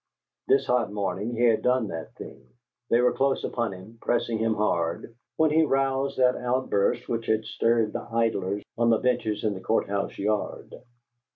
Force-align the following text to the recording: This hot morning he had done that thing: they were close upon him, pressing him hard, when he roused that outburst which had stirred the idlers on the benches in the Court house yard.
This 0.47 0.65
hot 0.65 0.91
morning 0.91 1.35
he 1.35 1.43
had 1.43 1.61
done 1.61 1.89
that 1.89 2.15
thing: 2.15 2.49
they 2.89 3.01
were 3.01 3.13
close 3.13 3.43
upon 3.43 3.71
him, 3.71 3.99
pressing 4.01 4.39
him 4.39 4.55
hard, 4.55 5.13
when 5.35 5.51
he 5.51 5.61
roused 5.61 6.17
that 6.17 6.35
outburst 6.35 7.07
which 7.07 7.27
had 7.27 7.45
stirred 7.45 7.93
the 7.93 8.07
idlers 8.11 8.63
on 8.79 8.89
the 8.89 8.97
benches 8.97 9.43
in 9.43 9.53
the 9.53 9.61
Court 9.61 9.87
house 9.87 10.17
yard. 10.17 10.73